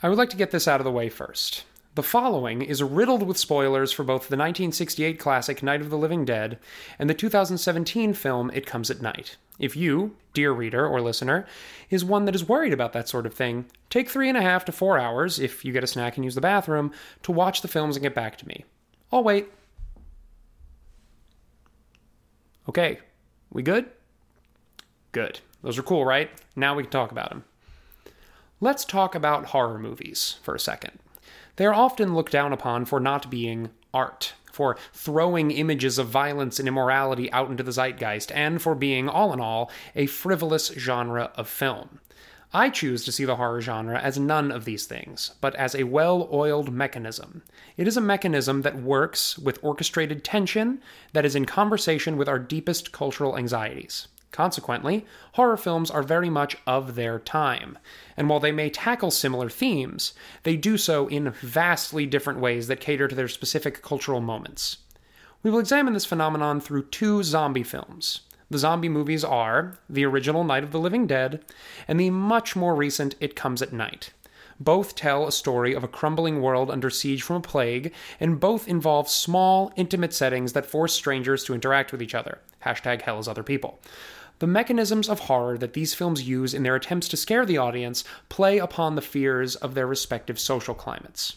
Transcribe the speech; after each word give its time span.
I 0.00 0.08
would 0.08 0.18
like 0.18 0.30
to 0.30 0.36
get 0.36 0.52
this 0.52 0.68
out 0.68 0.80
of 0.80 0.84
the 0.84 0.92
way 0.92 1.08
first. 1.08 1.64
The 1.96 2.04
following 2.04 2.62
is 2.62 2.80
riddled 2.84 3.24
with 3.24 3.36
spoilers 3.36 3.90
for 3.90 4.04
both 4.04 4.28
the 4.28 4.36
1968 4.36 5.18
classic 5.18 5.60
Night 5.60 5.80
of 5.80 5.90
the 5.90 5.98
Living 5.98 6.24
Dead 6.24 6.60
and 7.00 7.10
the 7.10 7.14
2017 7.14 8.12
film 8.12 8.48
It 8.54 8.64
Comes 8.64 8.92
at 8.92 9.02
Night. 9.02 9.36
If 9.58 9.76
you, 9.76 10.14
dear 10.34 10.52
reader 10.52 10.86
or 10.86 11.00
listener, 11.00 11.46
is 11.90 12.04
one 12.04 12.26
that 12.26 12.36
is 12.36 12.48
worried 12.48 12.72
about 12.72 12.92
that 12.92 13.08
sort 13.08 13.26
of 13.26 13.34
thing, 13.34 13.66
take 13.90 14.08
three 14.08 14.28
and 14.28 14.38
a 14.38 14.42
half 14.42 14.64
to 14.66 14.72
four 14.72 15.00
hours, 15.00 15.40
if 15.40 15.64
you 15.64 15.72
get 15.72 15.82
a 15.82 15.88
snack 15.88 16.16
and 16.16 16.24
use 16.24 16.36
the 16.36 16.40
bathroom, 16.40 16.92
to 17.24 17.32
watch 17.32 17.60
the 17.60 17.66
films 17.66 17.96
and 17.96 18.04
get 18.04 18.14
back 18.14 18.38
to 18.38 18.46
me. 18.46 18.64
I'll 19.10 19.24
wait. 19.24 19.48
Okay, 22.68 23.00
we 23.50 23.64
good? 23.64 23.86
Good. 25.10 25.40
Those 25.62 25.76
are 25.76 25.82
cool, 25.82 26.04
right? 26.04 26.30
Now 26.54 26.76
we 26.76 26.84
can 26.84 26.92
talk 26.92 27.10
about 27.10 27.30
them. 27.30 27.42
Let's 28.60 28.84
talk 28.84 29.14
about 29.14 29.46
horror 29.46 29.78
movies 29.78 30.40
for 30.42 30.52
a 30.52 30.58
second. 30.58 30.98
They 31.54 31.66
are 31.66 31.74
often 31.74 32.16
looked 32.16 32.32
down 32.32 32.52
upon 32.52 32.86
for 32.86 32.98
not 32.98 33.30
being 33.30 33.70
art, 33.94 34.34
for 34.50 34.76
throwing 34.92 35.52
images 35.52 35.96
of 35.96 36.08
violence 36.08 36.58
and 36.58 36.66
immorality 36.66 37.30
out 37.30 37.50
into 37.50 37.62
the 37.62 37.70
zeitgeist, 37.70 38.32
and 38.32 38.60
for 38.60 38.74
being, 38.74 39.08
all 39.08 39.32
in 39.32 39.38
all, 39.38 39.70
a 39.94 40.06
frivolous 40.06 40.72
genre 40.72 41.30
of 41.36 41.48
film. 41.48 42.00
I 42.52 42.68
choose 42.70 43.04
to 43.04 43.12
see 43.12 43.24
the 43.24 43.36
horror 43.36 43.60
genre 43.60 43.96
as 44.00 44.18
none 44.18 44.50
of 44.50 44.64
these 44.64 44.86
things, 44.86 45.34
but 45.40 45.54
as 45.54 45.76
a 45.76 45.84
well 45.84 46.28
oiled 46.32 46.72
mechanism. 46.72 47.42
It 47.76 47.86
is 47.86 47.96
a 47.96 48.00
mechanism 48.00 48.62
that 48.62 48.82
works 48.82 49.38
with 49.38 49.62
orchestrated 49.62 50.24
tension 50.24 50.82
that 51.12 51.24
is 51.24 51.36
in 51.36 51.44
conversation 51.44 52.16
with 52.16 52.28
our 52.28 52.40
deepest 52.40 52.90
cultural 52.90 53.38
anxieties. 53.38 54.08
Consequently, 54.30 55.06
horror 55.32 55.56
films 55.56 55.90
are 55.90 56.02
very 56.02 56.30
much 56.30 56.56
of 56.66 56.94
their 56.94 57.18
time, 57.18 57.78
and 58.16 58.28
while 58.28 58.40
they 58.40 58.52
may 58.52 58.70
tackle 58.70 59.10
similar 59.10 59.48
themes, 59.48 60.12
they 60.42 60.56
do 60.56 60.76
so 60.76 61.08
in 61.08 61.30
vastly 61.40 62.06
different 62.06 62.38
ways 62.38 62.68
that 62.68 62.80
cater 62.80 63.08
to 63.08 63.14
their 63.14 63.28
specific 63.28 63.82
cultural 63.82 64.20
moments. 64.20 64.78
We 65.42 65.50
will 65.50 65.60
examine 65.60 65.94
this 65.94 66.04
phenomenon 66.04 66.60
through 66.60 66.86
two 66.86 67.22
zombie 67.22 67.62
films. 67.62 68.20
The 68.50 68.58
zombie 68.58 68.88
movies 68.88 69.24
are 69.24 69.78
the 69.88 70.04
original 70.04 70.44
Night 70.44 70.64
of 70.64 70.72
the 70.72 70.80
Living 70.80 71.06
Dead 71.06 71.44
and 71.86 72.00
the 72.00 72.10
much 72.10 72.56
more 72.56 72.74
recent 72.74 73.14
It 73.20 73.36
Comes 73.36 73.60
at 73.62 73.72
Night. 73.72 74.12
Both 74.60 74.96
tell 74.96 75.26
a 75.26 75.32
story 75.32 75.72
of 75.74 75.84
a 75.84 75.88
crumbling 75.88 76.42
world 76.42 76.70
under 76.70 76.90
siege 76.90 77.22
from 77.22 77.36
a 77.36 77.40
plague, 77.40 77.92
and 78.18 78.40
both 78.40 78.66
involve 78.66 79.08
small, 79.08 79.72
intimate 79.76 80.12
settings 80.12 80.52
that 80.54 80.66
force 80.66 80.92
strangers 80.92 81.44
to 81.44 81.54
interact 81.54 81.92
with 81.92 82.02
each 82.02 82.14
other. 82.14 82.40
Hashtag 82.64 83.02
hell 83.02 83.20
is 83.20 83.28
other 83.28 83.44
people. 83.44 83.78
The 84.38 84.46
mechanisms 84.46 85.08
of 85.08 85.20
horror 85.20 85.58
that 85.58 85.72
these 85.72 85.94
films 85.94 86.28
use 86.28 86.54
in 86.54 86.62
their 86.62 86.76
attempts 86.76 87.08
to 87.08 87.16
scare 87.16 87.44
the 87.44 87.58
audience 87.58 88.04
play 88.28 88.58
upon 88.58 88.94
the 88.94 89.02
fears 89.02 89.56
of 89.56 89.74
their 89.74 89.86
respective 89.86 90.38
social 90.38 90.74
climates. 90.74 91.36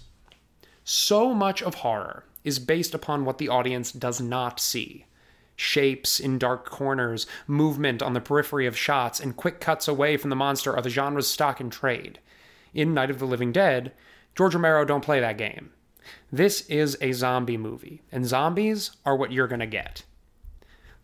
So 0.84 1.34
much 1.34 1.64
of 1.64 1.76
horror 1.76 2.26
is 2.44 2.60
based 2.60 2.94
upon 2.94 3.26
what 3.26 3.38
the 3.38 3.50
audience 3.50 3.92
does 3.92 4.22
not 4.22 4.60
see 4.60 5.06
shapes 5.62 6.20
in 6.20 6.40
dark 6.40 6.66
corners, 6.66 7.28
movement 7.46 8.02
on 8.02 8.14
the 8.14 8.20
periphery 8.20 8.66
of 8.66 8.78
shots, 8.78 9.20
and 9.20 9.38
quick 9.38 9.60
cuts 9.60 9.88
away 9.88 10.18
from 10.18 10.32
the 10.32 10.36
monster 10.36 10.76
are 10.76 10.82
the 10.82 10.90
genre's 10.90 11.28
stock 11.28 11.62
in 11.62 11.70
trade. 11.70 12.20
In 12.74 12.94
Night 12.94 13.12
of 13.12 13.20
the 13.20 13.28
Living 13.28 13.52
Dead, 13.52 13.92
George 14.36 14.56
Romero 14.56 14.84
don't 14.84 15.06
play 15.06 15.20
that 15.20 15.38
game. 15.38 15.72
This 16.32 16.62
is 16.68 16.98
a 17.00 17.12
zombie 17.12 17.58
movie, 17.58 18.02
and 18.12 18.26
zombies 18.26 18.92
are 19.06 19.16
what 19.16 19.32
you're 19.32 19.48
gonna 19.48 19.68
get. 19.68 20.04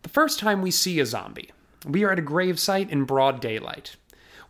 The 0.02 0.08
first 0.08 0.40
time 0.40 0.60
we 0.60 0.70
see 0.70 0.98
a 0.98 1.06
zombie, 1.06 1.52
we 1.86 2.04
are 2.04 2.12
at 2.12 2.18
a 2.18 2.22
gravesite 2.22 2.90
in 2.90 3.04
broad 3.04 3.40
daylight. 3.40 3.96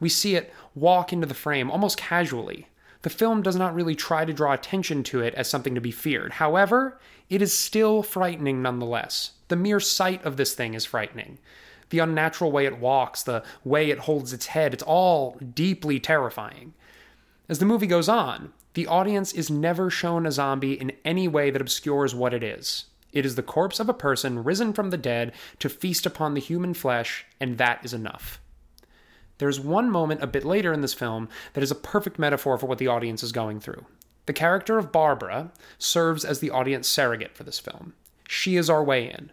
We 0.01 0.09
see 0.09 0.37
it 0.37 0.53
walk 0.75 1.13
into 1.13 1.27
the 1.27 1.35
frame 1.35 1.71
almost 1.71 1.99
casually. 1.99 2.69
The 3.03 3.11
film 3.11 3.43
does 3.43 3.57
not 3.57 3.75
really 3.75 3.95
try 3.95 4.25
to 4.25 4.33
draw 4.33 4.53
attention 4.53 5.03
to 5.05 5.21
it 5.21 5.35
as 5.35 5.49
something 5.49 5.75
to 5.75 5.81
be 5.81 5.91
feared. 5.91 6.33
However, 6.33 6.99
it 7.29 7.43
is 7.43 7.53
still 7.53 8.03
frightening 8.03 8.63
nonetheless. 8.63 9.33
The 9.49 9.57
mere 9.57 9.81
sight 9.81 10.25
of 10.25 10.37
this 10.37 10.55
thing 10.55 10.75
is 10.75 10.85
frightening. 10.85 11.39
The 11.91 12.01
unnatural 12.01 12.53
way 12.53 12.67
it 12.67 12.79
walks, 12.79 13.23
the 13.23 13.43
way 13.65 13.91
it 13.91 14.01
holds 14.01 14.33
its 14.33 14.47
head, 14.47 14.75
it's 14.75 14.83
all 14.83 15.39
deeply 15.55 16.01
terrifying. 16.01 16.75
As 17.49 17.59
the 17.59 17.67
movie 17.67 17.87
goes 17.87 18.09
on, 18.09 18.53
the 18.75 18.87
audience 18.87 19.33
is 19.33 19.51
never 19.51 19.91
shown 19.91 20.27
a 20.27 20.33
zombie 20.33 20.75
in 20.75 20.93
any 21.05 21.27
way 21.27 21.51
that 21.51 21.63
obscures 21.63 22.15
what 22.15 22.35
it 22.35 22.43
is. 22.43 22.85
It 23.13 23.25
is 23.25 23.35
the 23.35 23.43
corpse 23.43 23.81
of 23.81 23.89
a 23.89 23.95
person 23.95 24.45
risen 24.45 24.73
from 24.73 24.91
the 24.91 24.97
dead 24.97 25.33
to 25.61 25.69
feast 25.69 26.07
upon 26.07 26.35
the 26.35 26.41
human 26.41 26.75
flesh, 26.75 27.27
and 27.41 27.59
that 27.59 27.85
is 27.85 27.95
enough. 27.95 28.41
There's 29.39 29.61
one 29.61 29.91
moment 29.91 30.23
a 30.23 30.27
bit 30.27 30.45
later 30.45 30.73
in 30.73 30.81
this 30.81 30.95
film 30.95 31.29
that 31.53 31.63
is 31.63 31.71
a 31.71 31.77
perfect 31.77 32.19
metaphor 32.19 32.59
for 32.59 32.67
what 32.67 32.79
the 32.79 32.89
audience 32.89 33.23
is 33.23 33.33
going 33.33 33.61
through. 33.61 33.87
The 34.27 34.33
character 34.33 34.77
of 34.77 34.93
Barbara 34.93 35.53
serves 35.79 36.25
as 36.25 36.41
the 36.41 36.51
audience 36.51 36.87
surrogate 36.87 37.37
for 37.37 37.45
this 37.45 37.59
film. 37.59 37.95
She 38.29 38.57
is 38.57 38.69
our 38.69 38.85
way 38.85 39.09
in. 39.09 39.33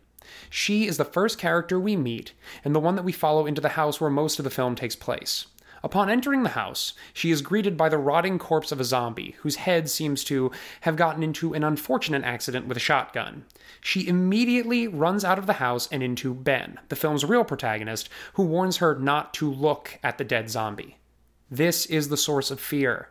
She 0.50 0.88
is 0.88 0.98
the 0.98 1.06
first 1.06 1.38
character 1.38 1.80
we 1.80 1.96
meet, 1.96 2.34
and 2.64 2.74
the 2.74 2.80
one 2.80 2.96
that 2.96 3.04
we 3.04 3.12
follow 3.12 3.46
into 3.46 3.62
the 3.62 3.70
house 3.70 4.00
where 4.00 4.10
most 4.10 4.40
of 4.40 4.46
the 4.46 4.50
film 4.50 4.76
takes 4.76 4.96
place. 4.96 5.48
Upon 5.86 6.10
entering 6.10 6.42
the 6.42 6.50
house, 6.50 6.94
she 7.14 7.30
is 7.30 7.44
greeted 7.44 7.78
by 7.78 7.90
the 7.90 8.00
rotting 8.00 8.40
corpse 8.40 8.72
of 8.72 8.80
a 8.80 8.84
zombie, 8.84 9.36
whose 9.42 9.58
head 9.58 9.88
seems 9.88 10.24
to 10.24 10.50
have 10.82 10.96
gotten 10.96 11.22
into 11.22 11.54
an 11.54 11.64
unfortunate 11.64 12.24
accident 12.24 12.66
with 12.66 12.76
a 12.76 12.80
shotgun. 12.80 13.46
She 13.82 14.08
immediately 14.08 14.88
runs 14.88 15.24
out 15.24 15.38
of 15.38 15.46
the 15.46 15.54
house 15.54 15.88
and 15.92 16.02
into 16.02 16.34
Ben, 16.34 16.80
the 16.90 16.96
film's 16.96 17.24
real 17.24 17.44
protagonist, 17.44 18.10
who 18.34 18.42
warns 18.42 18.78
her 18.78 18.98
not 18.98 19.32
to 19.36 19.48
look 19.48 20.00
at 20.02 20.18
the 20.18 20.24
dead 20.24 20.50
zombie. 20.50 20.98
This 21.52 21.86
is 21.86 22.10
the 22.10 22.18
source 22.18 22.50
of 22.50 22.60
fear. 22.60 23.10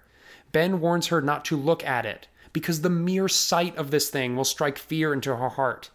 Ben 0.50 0.80
warns 0.80 1.06
her 1.06 1.22
not 1.22 1.44
to 1.44 1.56
look 1.56 1.84
at 1.86 2.04
it, 2.04 2.26
because 2.52 2.80
the 2.80 2.90
mere 2.90 3.28
sight 3.28 3.76
of 3.76 3.92
this 3.92 4.10
thing 4.10 4.34
will 4.34 4.42
strike 4.42 4.78
fear 4.78 5.12
into 5.12 5.36
her 5.36 5.50
heart. 5.50 5.90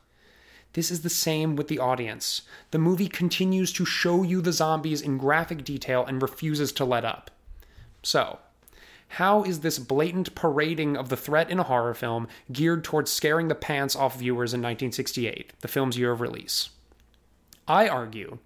This 0.74 0.92
is 0.92 1.02
the 1.02 1.10
same 1.10 1.56
with 1.56 1.68
the 1.68 1.80
audience. 1.80 2.44
The 2.72 2.78
movie 2.78 3.08
continues 3.08 3.74
to 3.74 3.86
show 3.86 4.24
you 4.24 4.42
the 4.42 4.54
zombies 4.54 5.02
in 5.02 5.18
graphic 5.18 5.64
detail 5.64 6.06
and 6.06 6.22
refuses 6.22 6.72
to 6.74 6.86
let 6.86 7.04
up. 7.04 7.32
So, 8.04 8.40
how 9.14 9.44
is 9.44 9.62
this 9.62 9.80
blatant 9.80 10.36
parading 10.36 10.96
of 10.96 11.10
the 11.10 11.18
threat 11.18 11.50
in 11.50 11.60
a 11.60 11.64
horror 11.64 11.96
film 11.96 12.28
geared 12.52 12.84
towards 12.84 13.12
scaring 13.12 13.48
the 13.48 13.56
pants 13.56 13.96
off 13.96 14.20
viewers 14.20 14.54
in 14.54 14.60
1968, 14.60 15.54
the 15.62 15.68
film's 15.68 15.98
year 15.98 16.12
of 16.12 16.22
release? 16.22 16.70
I 17.68 17.88
argue 17.88 18.38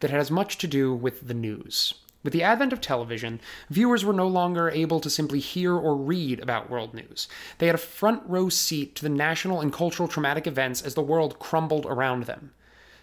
that 0.00 0.10
it 0.10 0.14
has 0.14 0.30
much 0.30 0.56
to 0.58 0.66
do 0.66 0.94
with 0.94 1.28
the 1.28 1.34
news. 1.34 1.94
With 2.26 2.32
the 2.32 2.42
advent 2.42 2.72
of 2.72 2.80
television, 2.80 3.40
viewers 3.70 4.04
were 4.04 4.12
no 4.12 4.26
longer 4.26 4.68
able 4.68 4.98
to 4.98 5.08
simply 5.08 5.38
hear 5.38 5.76
or 5.76 5.94
read 5.94 6.40
about 6.40 6.68
world 6.68 6.92
news. 6.92 7.28
They 7.58 7.66
had 7.66 7.76
a 7.76 7.78
front 7.78 8.24
row 8.26 8.48
seat 8.48 8.96
to 8.96 9.04
the 9.04 9.08
national 9.08 9.60
and 9.60 9.72
cultural 9.72 10.08
traumatic 10.08 10.44
events 10.44 10.82
as 10.82 10.96
the 10.96 11.02
world 11.02 11.38
crumbled 11.38 11.86
around 11.86 12.24
them. 12.24 12.50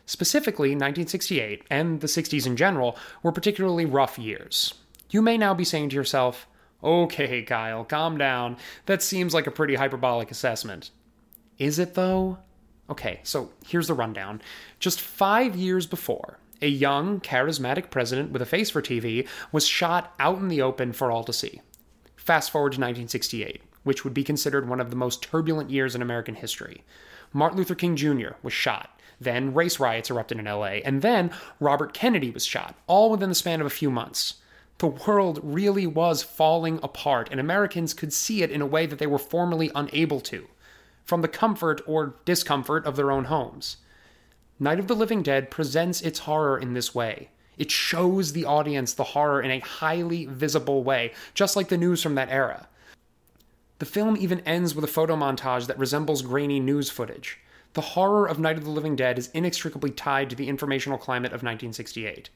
Specifically, 0.06 0.72
1968, 0.72 1.63
and 1.69 2.01
the 2.01 2.07
60s 2.07 2.45
in 2.45 2.57
general, 2.57 2.97
were 3.23 3.31
particularly 3.31 3.85
rough 3.85 4.19
years. 4.19 4.73
You 5.09 5.22
may 5.22 5.38
now 5.38 5.53
be 5.53 5.63
saying 5.63 5.88
to 5.91 5.95
yourself, 5.95 6.45
okay, 6.84 7.44
Kyle, 7.44 7.85
calm 7.85 8.17
down. 8.17 8.57
That 8.88 9.01
seems 9.01 9.34
like 9.34 9.47
a 9.47 9.51
pretty 9.51 9.75
hyperbolic 9.75 10.31
assessment. 10.31 10.90
Is 11.57 11.79
it, 11.79 11.94
though? 11.94 12.40
Okay, 12.90 13.22
so 13.23 13.53
here's 13.66 13.88
the 13.88 13.94
rundown. 13.94 14.41
Just 14.79 15.00
five 15.00 15.55
years 15.55 15.88
before, 15.88 16.40
a 16.63 16.68
young, 16.68 17.19
charismatic 17.19 17.91
president 17.91 18.31
with 18.31 18.41
a 18.41 18.46
face 18.46 18.69
for 18.69 18.81
TV, 18.81 19.28
was 19.51 19.68
shot 19.68 20.16
out 20.19 20.40
in 20.40 20.47
the 20.47 20.62
open 20.62 20.94
for 20.94 21.12
all 21.12 21.24
to 21.25 21.34
see. 21.34 21.62
Fast 22.16 22.51
forward 22.51 22.72
to 22.72 22.79
1968, 22.79 23.62
which 23.84 24.03
would 24.03 24.13
be 24.13 24.24
considered 24.24 24.68
one 24.68 24.79
of 24.79 24.90
the 24.90 24.96
most 24.96 25.22
turbulent 25.22 25.69
years 25.69 25.94
in 25.94 26.02
American 26.02 26.35
history. 26.35 26.84
Martin 27.34 27.57
Luther 27.57 27.75
King 27.75 27.96
Jr. 27.97 28.31
was 28.41 28.53
shot. 28.53 28.97
Then 29.19 29.53
race 29.53 29.79
riots 29.79 30.09
erupted 30.09 30.40
in 30.40 30.46
LA, 30.46 30.79
and 30.85 31.02
then 31.02 31.31
Robert 31.59 31.94
Kennedy 31.94 32.31
was 32.31 32.46
shot, 32.46 32.75
all 32.88 33.12
within 33.12 33.29
the 33.29 33.35
span 33.35 33.59
of 33.59 33.68
a 33.68 33.69
few 33.69 33.91
months. 33.91 34.35
The 34.78 34.88
world 34.88 35.40
really 35.44 35.85
was 35.85 36.23
falling 36.23 36.79
apart, 36.81 37.29
and 37.29 37.40
Americans 37.40 37.94
could 37.94 38.13
see 38.13 38.41
it 38.41 38.52
in 38.52 38.61
a 38.61 38.66
way 38.66 38.85
that 38.85 38.99
they 38.99 39.08
were 39.08 39.20
formerly 39.20 39.70
unable 39.76 40.20
to, 40.22 40.47
from 41.03 41.22
the 41.22 41.28
comfort 41.28 41.82
or 41.85 42.16
discomfort 42.26 42.85
of 42.85 42.96
their 42.96 43.11
own 43.11 43.26
homes. 43.26 43.78
Night 44.64 44.80
of 44.80 44.88
the 44.88 44.96
Living 44.96 45.22
Dead 45.22 45.52
presents 45.52 46.00
its 46.00 46.20
horror 46.20 46.58
in 46.58 46.74
this 46.74 46.96
way. 46.96 47.30
It 47.58 47.70
shows 47.70 48.32
the 48.32 48.46
audience 48.46 48.94
the 48.94 49.04
horror 49.04 49.42
in 49.42 49.52
a 49.52 49.60
highly 49.60 50.26
visible 50.26 50.86
way, 50.86 51.12
just 51.34 51.58
like 51.58 51.68
the 51.68 51.78
news 51.78 52.02
from 52.02 52.16
that 52.16 52.30
era. 52.30 52.70
The 53.80 53.86
film 53.86 54.16
even 54.16 54.40
ends 54.46 54.74
with 54.74 54.86
a 54.86 54.88
photo 54.88 55.18
montage 55.18 55.68
that 55.68 55.78
resembles 55.78 56.22
grainy 56.22 56.62
news 56.62 56.90
footage. 56.90 57.40
The 57.74 57.82
horror 57.82 58.26
of 58.26 58.40
Night 58.40 58.58
of 58.58 58.64
the 58.64 58.70
Living 58.70 58.96
Dead 58.96 59.20
is 59.20 59.30
inextricably 59.34 59.92
tied 59.92 60.30
to 60.30 60.36
the 60.38 60.48
informational 60.48 60.98
climate 60.98 61.34
of 61.34 61.44
1968. 61.44 62.30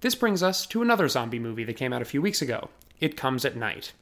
This 0.00 0.16
brings 0.16 0.42
us 0.42 0.66
to 0.66 0.82
another 0.82 1.08
zombie 1.08 1.38
movie 1.38 1.62
that 1.62 1.76
came 1.76 1.92
out 1.92 2.02
a 2.02 2.06
few 2.06 2.20
weeks 2.20 2.42
ago 2.42 2.70
It 2.98 3.16
Comes 3.16 3.44
at 3.44 3.54
Night. 3.54 3.92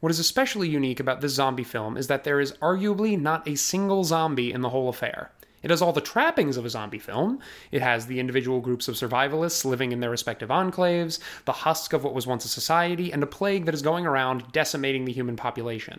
What 0.00 0.10
is 0.10 0.18
especially 0.18 0.68
unique 0.68 1.00
about 1.00 1.20
this 1.20 1.34
zombie 1.34 1.64
film 1.64 1.96
is 1.96 2.06
that 2.06 2.24
there 2.24 2.40
is 2.40 2.52
arguably 2.62 3.20
not 3.20 3.48
a 3.48 3.56
single 3.56 4.04
zombie 4.04 4.52
in 4.52 4.60
the 4.60 4.68
whole 4.68 4.88
affair. 4.88 5.32
It 5.60 5.70
has 5.70 5.82
all 5.82 5.92
the 5.92 6.00
trappings 6.00 6.56
of 6.56 6.64
a 6.64 6.70
zombie 6.70 7.00
film. 7.00 7.40
It 7.72 7.82
has 7.82 8.06
the 8.06 8.20
individual 8.20 8.60
groups 8.60 8.86
of 8.86 8.94
survivalists 8.94 9.64
living 9.64 9.90
in 9.90 9.98
their 9.98 10.10
respective 10.10 10.50
enclaves, 10.50 11.18
the 11.46 11.52
husk 11.52 11.92
of 11.92 12.04
what 12.04 12.14
was 12.14 12.28
once 12.28 12.44
a 12.44 12.48
society, 12.48 13.12
and 13.12 13.24
a 13.24 13.26
plague 13.26 13.64
that 13.64 13.74
is 13.74 13.82
going 13.82 14.06
around 14.06 14.52
decimating 14.52 15.04
the 15.04 15.12
human 15.12 15.34
population. 15.34 15.98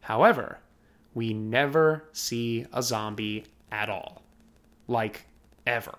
However, 0.00 0.58
we 1.14 1.32
never 1.32 2.08
see 2.12 2.66
a 2.72 2.82
zombie 2.82 3.44
at 3.70 3.88
all. 3.88 4.22
Like, 4.88 5.26
ever. 5.64 5.94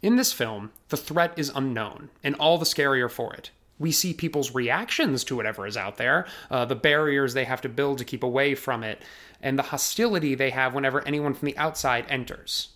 In 0.00 0.16
this 0.16 0.32
film, 0.32 0.70
the 0.88 0.96
threat 0.96 1.34
is 1.36 1.52
unknown, 1.54 2.08
and 2.24 2.34
all 2.36 2.56
the 2.56 2.64
scarier 2.64 3.10
for 3.10 3.34
it. 3.34 3.50
We 3.80 3.92
see 3.92 4.12
people's 4.12 4.54
reactions 4.54 5.24
to 5.24 5.34
whatever 5.34 5.66
is 5.66 5.76
out 5.76 5.96
there, 5.96 6.26
uh, 6.50 6.66
the 6.66 6.76
barriers 6.76 7.32
they 7.32 7.46
have 7.46 7.62
to 7.62 7.68
build 7.68 7.96
to 7.98 8.04
keep 8.04 8.22
away 8.22 8.54
from 8.54 8.84
it, 8.84 9.02
and 9.40 9.58
the 9.58 9.64
hostility 9.64 10.34
they 10.34 10.50
have 10.50 10.74
whenever 10.74 11.04
anyone 11.08 11.32
from 11.32 11.46
the 11.46 11.56
outside 11.56 12.04
enters. 12.10 12.68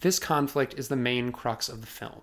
This 0.00 0.18
conflict 0.18 0.74
is 0.78 0.88
the 0.88 0.94
main 0.94 1.32
crux 1.32 1.70
of 1.70 1.80
the 1.80 1.86
film. 1.86 2.20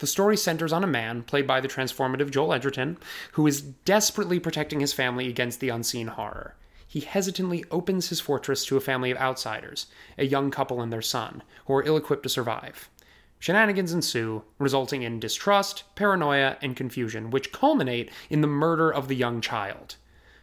The 0.00 0.06
story 0.06 0.36
centers 0.36 0.72
on 0.72 0.84
a 0.84 0.86
man, 0.86 1.22
played 1.22 1.46
by 1.46 1.60
the 1.62 1.66
transformative 1.66 2.30
Joel 2.30 2.52
Edgerton, 2.52 2.98
who 3.32 3.46
is 3.46 3.62
desperately 3.62 4.38
protecting 4.38 4.80
his 4.80 4.92
family 4.92 5.28
against 5.28 5.60
the 5.60 5.70
unseen 5.70 6.08
horror. 6.08 6.56
He 6.86 7.00
hesitantly 7.00 7.64
opens 7.70 8.10
his 8.10 8.20
fortress 8.20 8.66
to 8.66 8.76
a 8.76 8.80
family 8.80 9.10
of 9.10 9.18
outsiders, 9.18 9.86
a 10.18 10.26
young 10.26 10.50
couple 10.50 10.82
and 10.82 10.92
their 10.92 11.02
son, 11.02 11.42
who 11.64 11.74
are 11.74 11.84
ill 11.84 11.96
equipped 11.96 12.24
to 12.24 12.28
survive. 12.28 12.90
Shenanigans 13.38 13.92
ensue, 13.92 14.42
resulting 14.58 15.02
in 15.02 15.20
distrust, 15.20 15.84
paranoia, 15.94 16.56
and 16.60 16.76
confusion, 16.76 17.30
which 17.30 17.52
culminate 17.52 18.10
in 18.28 18.40
the 18.40 18.48
murder 18.48 18.92
of 18.92 19.08
the 19.08 19.14
young 19.14 19.40
child. 19.40 19.96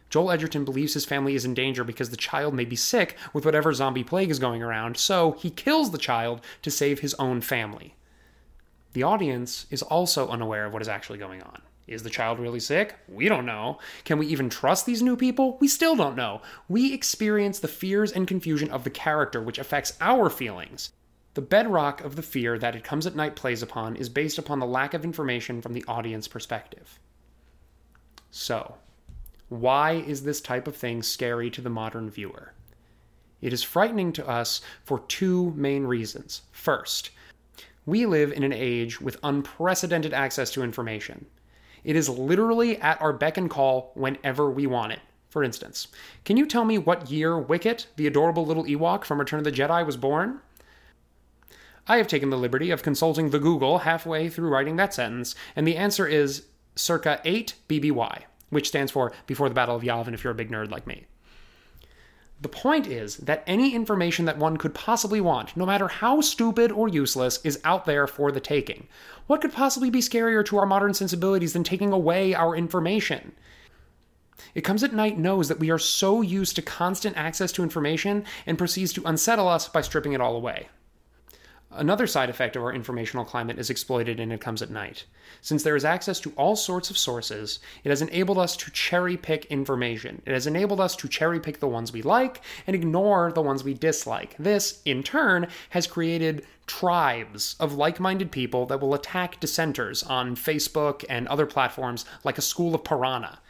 Joel 0.08 0.30
Edgerton 0.30 0.64
believes 0.64 0.94
his 0.94 1.04
family 1.04 1.34
is 1.34 1.44
in 1.44 1.52
danger 1.52 1.84
because 1.84 2.10
the 2.10 2.16
child 2.16 2.54
may 2.54 2.64
be 2.64 2.76
sick 2.76 3.16
with 3.32 3.44
whatever 3.44 3.74
zombie 3.74 4.04
plague 4.04 4.30
is 4.30 4.38
going 4.38 4.62
around, 4.62 4.96
so 4.96 5.32
he 5.32 5.50
kills 5.50 5.90
the 5.90 5.98
child 5.98 6.40
to 6.62 6.70
save 6.70 7.00
his 7.00 7.14
own 7.14 7.40
family. 7.40 7.94
The 8.92 9.02
audience 9.02 9.66
is 9.70 9.82
also 9.82 10.28
unaware 10.28 10.64
of 10.64 10.72
what 10.72 10.80
is 10.80 10.88
actually 10.88 11.18
going 11.18 11.42
on. 11.42 11.60
Is 11.86 12.02
the 12.02 12.10
child 12.10 12.38
really 12.38 12.60
sick? 12.60 12.96
We 13.08 13.28
don't 13.28 13.46
know. 13.46 13.78
Can 14.04 14.18
we 14.18 14.26
even 14.26 14.48
trust 14.48 14.86
these 14.86 15.02
new 15.02 15.16
people? 15.16 15.56
We 15.60 15.68
still 15.68 15.94
don't 15.94 16.16
know. 16.16 16.40
We 16.68 16.94
experience 16.94 17.58
the 17.58 17.68
fears 17.68 18.10
and 18.10 18.26
confusion 18.26 18.70
of 18.70 18.84
the 18.84 18.90
character, 18.90 19.42
which 19.42 19.58
affects 19.58 19.96
our 20.00 20.30
feelings. 20.30 20.92
The 21.36 21.42
bedrock 21.42 22.00
of 22.00 22.16
the 22.16 22.22
fear 22.22 22.58
that 22.58 22.74
It 22.74 22.82
Comes 22.82 23.06
at 23.06 23.14
Night 23.14 23.36
plays 23.36 23.62
upon 23.62 23.94
is 23.94 24.08
based 24.08 24.38
upon 24.38 24.58
the 24.58 24.64
lack 24.64 24.94
of 24.94 25.04
information 25.04 25.60
from 25.60 25.74
the 25.74 25.84
audience 25.86 26.26
perspective. 26.26 26.98
So, 28.30 28.76
why 29.50 29.96
is 29.96 30.22
this 30.22 30.40
type 30.40 30.66
of 30.66 30.74
thing 30.74 31.02
scary 31.02 31.50
to 31.50 31.60
the 31.60 31.68
modern 31.68 32.08
viewer? 32.08 32.54
It 33.42 33.52
is 33.52 33.62
frightening 33.62 34.14
to 34.14 34.26
us 34.26 34.62
for 34.82 35.00
two 35.00 35.52
main 35.54 35.84
reasons. 35.84 36.40
First, 36.52 37.10
we 37.84 38.06
live 38.06 38.32
in 38.32 38.42
an 38.42 38.54
age 38.54 38.98
with 39.02 39.20
unprecedented 39.22 40.14
access 40.14 40.50
to 40.52 40.62
information. 40.62 41.26
It 41.84 41.96
is 41.96 42.08
literally 42.08 42.80
at 42.80 42.98
our 43.02 43.12
beck 43.12 43.36
and 43.36 43.50
call 43.50 43.92
whenever 43.92 44.50
we 44.50 44.66
want 44.66 44.92
it. 44.92 45.00
For 45.28 45.44
instance, 45.44 45.88
can 46.24 46.38
you 46.38 46.46
tell 46.46 46.64
me 46.64 46.78
what 46.78 47.10
year 47.10 47.38
Wicket, 47.38 47.88
the 47.96 48.06
adorable 48.06 48.46
little 48.46 48.64
Ewok 48.64 49.04
from 49.04 49.18
Return 49.18 49.40
of 49.40 49.44
the 49.44 49.52
Jedi, 49.52 49.84
was 49.84 49.98
born? 49.98 50.40
I 51.88 51.98
have 51.98 52.08
taken 52.08 52.30
the 52.30 52.38
liberty 52.38 52.72
of 52.72 52.82
consulting 52.82 53.30
the 53.30 53.38
Google 53.38 53.78
halfway 53.78 54.28
through 54.28 54.48
writing 54.48 54.76
that 54.76 54.92
sentence, 54.92 55.36
and 55.54 55.66
the 55.66 55.76
answer 55.76 56.06
is 56.06 56.46
circa 56.74 57.20
8 57.24 57.54
BBY, 57.68 58.22
which 58.50 58.68
stands 58.68 58.90
for 58.90 59.12
Before 59.26 59.48
the 59.48 59.54
Battle 59.54 59.76
of 59.76 59.82
Yavin 59.82 60.12
if 60.12 60.24
you're 60.24 60.32
a 60.32 60.36
big 60.36 60.50
nerd 60.50 60.70
like 60.70 60.86
me. 60.86 61.06
The 62.40 62.48
point 62.48 62.88
is 62.88 63.16
that 63.18 63.44
any 63.46 63.72
information 63.72 64.24
that 64.24 64.36
one 64.36 64.56
could 64.56 64.74
possibly 64.74 65.20
want, 65.20 65.56
no 65.56 65.64
matter 65.64 65.88
how 65.88 66.20
stupid 66.20 66.72
or 66.72 66.88
useless, 66.88 67.38
is 67.44 67.60
out 67.64 67.86
there 67.86 68.06
for 68.06 68.32
the 68.32 68.40
taking. 68.40 68.88
What 69.28 69.40
could 69.40 69.52
possibly 69.52 69.88
be 69.88 70.00
scarier 70.00 70.44
to 70.46 70.58
our 70.58 70.66
modern 70.66 70.92
sensibilities 70.92 71.52
than 71.52 71.64
taking 71.64 71.92
away 71.92 72.34
our 72.34 72.54
information? 72.54 73.32
It 74.54 74.62
Comes 74.62 74.82
at 74.82 74.92
Night 74.92 75.18
knows 75.18 75.48
that 75.48 75.60
we 75.60 75.70
are 75.70 75.78
so 75.78 76.20
used 76.20 76.56
to 76.56 76.62
constant 76.62 77.16
access 77.16 77.52
to 77.52 77.62
information 77.62 78.24
and 78.44 78.58
proceeds 78.58 78.92
to 78.94 79.04
unsettle 79.06 79.48
us 79.48 79.68
by 79.68 79.80
stripping 79.80 80.12
it 80.12 80.20
all 80.20 80.36
away. 80.36 80.68
Another 81.72 82.06
side 82.06 82.30
effect 82.30 82.54
of 82.54 82.62
our 82.62 82.72
informational 82.72 83.24
climate 83.24 83.58
is 83.58 83.70
exploited 83.70 84.20
and 84.20 84.32
It 84.32 84.40
Comes 84.40 84.62
at 84.62 84.70
Night. 84.70 85.04
Since 85.42 85.64
there 85.64 85.74
is 85.74 85.84
access 85.84 86.20
to 86.20 86.32
all 86.36 86.54
sorts 86.54 86.90
of 86.90 86.96
sources, 86.96 87.58
it 87.82 87.88
has 87.88 88.00
enabled 88.00 88.38
us 88.38 88.56
to 88.58 88.70
cherry 88.70 89.16
pick 89.16 89.46
information. 89.46 90.22
It 90.24 90.32
has 90.32 90.46
enabled 90.46 90.80
us 90.80 90.94
to 90.96 91.08
cherry 91.08 91.40
pick 91.40 91.58
the 91.58 91.66
ones 91.66 91.92
we 91.92 92.02
like 92.02 92.40
and 92.66 92.76
ignore 92.76 93.32
the 93.32 93.42
ones 93.42 93.64
we 93.64 93.74
dislike. 93.74 94.36
This, 94.38 94.80
in 94.84 95.02
turn, 95.02 95.48
has 95.70 95.88
created 95.88 96.46
tribes 96.68 97.56
of 97.58 97.74
like 97.74 97.98
minded 97.98 98.30
people 98.30 98.66
that 98.66 98.80
will 98.80 98.94
attack 98.94 99.40
dissenters 99.40 100.04
on 100.04 100.36
Facebook 100.36 101.04
and 101.08 101.26
other 101.26 101.46
platforms 101.46 102.04
like 102.22 102.38
a 102.38 102.42
school 102.42 102.76
of 102.76 102.84
piranha. 102.84 103.40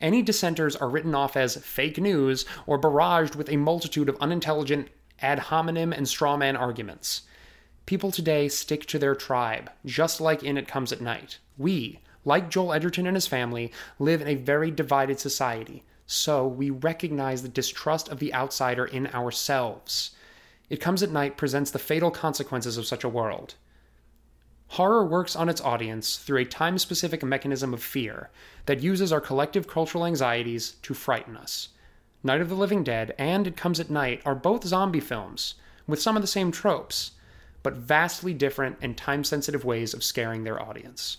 Any 0.00 0.22
dissenters 0.22 0.76
are 0.76 0.88
written 0.88 1.14
off 1.14 1.36
as 1.36 1.56
fake 1.56 1.98
news 1.98 2.44
or 2.66 2.80
barraged 2.80 3.34
with 3.34 3.50
a 3.50 3.56
multitude 3.56 4.08
of 4.08 4.16
unintelligent 4.20 4.88
ad 5.20 5.38
hominem 5.38 5.92
and 5.92 6.06
strawman 6.06 6.58
arguments. 6.58 7.22
People 7.86 8.10
today 8.10 8.48
stick 8.48 8.86
to 8.86 8.98
their 8.98 9.14
tribe, 9.14 9.70
just 9.84 10.18
like 10.18 10.42
in 10.42 10.56
It 10.56 10.66
Comes 10.66 10.90
at 10.90 11.02
Night. 11.02 11.38
We, 11.58 12.00
like 12.24 12.48
Joel 12.48 12.72
Edgerton 12.72 13.06
and 13.06 13.14
his 13.14 13.26
family, 13.26 13.70
live 13.98 14.22
in 14.22 14.28
a 14.28 14.36
very 14.36 14.70
divided 14.70 15.20
society, 15.20 15.84
so 16.06 16.46
we 16.46 16.70
recognize 16.70 17.42
the 17.42 17.48
distrust 17.48 18.08
of 18.08 18.20
the 18.20 18.32
outsider 18.32 18.86
in 18.86 19.08
ourselves. 19.08 20.12
It 20.70 20.80
Comes 20.80 21.02
at 21.02 21.10
Night 21.10 21.36
presents 21.36 21.70
the 21.70 21.78
fatal 21.78 22.10
consequences 22.10 22.78
of 22.78 22.86
such 22.86 23.04
a 23.04 23.08
world. 23.08 23.54
Horror 24.68 25.04
works 25.04 25.36
on 25.36 25.50
its 25.50 25.60
audience 25.60 26.16
through 26.16 26.40
a 26.40 26.46
time 26.46 26.78
specific 26.78 27.22
mechanism 27.22 27.74
of 27.74 27.82
fear 27.82 28.30
that 28.64 28.80
uses 28.82 29.12
our 29.12 29.20
collective 29.20 29.68
cultural 29.68 30.06
anxieties 30.06 30.76
to 30.80 30.94
frighten 30.94 31.36
us. 31.36 31.68
Night 32.22 32.40
of 32.40 32.48
the 32.48 32.54
Living 32.54 32.82
Dead 32.82 33.14
and 33.18 33.46
It 33.46 33.58
Comes 33.58 33.78
at 33.78 33.90
Night 33.90 34.22
are 34.24 34.34
both 34.34 34.64
zombie 34.64 35.00
films, 35.00 35.56
with 35.86 36.00
some 36.00 36.16
of 36.16 36.22
the 36.22 36.26
same 36.26 36.50
tropes 36.50 37.10
but 37.64 37.74
vastly 37.74 38.32
different 38.32 38.76
and 38.80 38.96
time 38.96 39.24
sensitive 39.24 39.64
ways 39.64 39.92
of 39.94 40.04
scaring 40.04 40.44
their 40.44 40.62
audience. 40.62 41.12